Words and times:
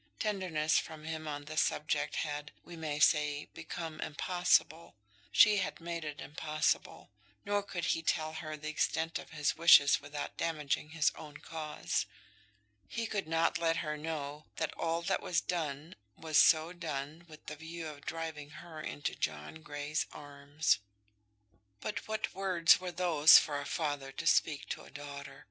Tenderness 0.17 0.79
from 0.79 1.03
him 1.05 1.27
on 1.27 1.45
this 1.45 1.61
subject 1.61 2.15
had, 2.15 2.51
we 2.63 2.75
may 2.75 2.97
say, 2.97 3.45
become 3.53 4.01
impossible. 4.01 4.95
She 5.31 5.57
had 5.57 5.79
made 5.79 6.03
it 6.03 6.19
impossible. 6.19 7.11
Nor 7.45 7.61
could 7.61 7.85
he 7.85 8.01
tell 8.01 8.33
her 8.33 8.57
the 8.57 8.67
extent 8.67 9.19
of 9.19 9.29
his 9.29 9.55
wishes 9.55 10.01
without 10.01 10.37
damaging 10.37 10.89
his 10.89 11.11
own 11.13 11.37
cause. 11.37 12.07
He 12.87 13.05
could 13.05 13.27
not 13.27 13.59
let 13.59 13.75
her 13.85 13.95
know 13.95 14.47
that 14.55 14.73
all 14.73 15.03
that 15.03 15.21
was 15.21 15.39
done 15.39 15.93
was 16.17 16.39
so 16.39 16.73
done 16.73 17.23
with 17.27 17.45
the 17.45 17.55
view 17.55 17.87
of 17.87 18.01
driving 18.03 18.49
her 18.49 18.81
into 18.81 19.13
John 19.13 19.61
Grey's 19.61 20.07
arms. 20.11 20.79
But 21.79 22.07
what 22.07 22.33
words 22.33 22.79
were 22.79 22.91
those 22.91 23.37
for 23.37 23.61
a 23.61 23.67
father 23.67 24.11
to 24.13 24.25
speak 24.25 24.67
to 24.69 24.81
a 24.81 24.89
daughter! 24.89 25.39